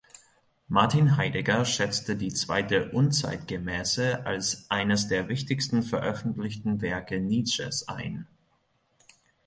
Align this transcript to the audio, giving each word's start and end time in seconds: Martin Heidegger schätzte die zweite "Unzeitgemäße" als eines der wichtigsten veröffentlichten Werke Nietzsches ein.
Martin 0.67 1.15
Heidegger 1.15 1.63
schätzte 1.63 2.15
die 2.15 2.33
zweite 2.33 2.89
"Unzeitgemäße" 2.89 4.25
als 4.25 4.65
eines 4.71 5.07
der 5.09 5.29
wichtigsten 5.29 5.83
veröffentlichten 5.83 6.81
Werke 6.81 7.19
Nietzsches 7.19 7.87
ein. 7.87 8.25